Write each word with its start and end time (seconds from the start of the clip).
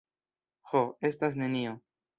Ho, 0.71 0.81
estas 1.11 1.39
nenio. 1.45 1.79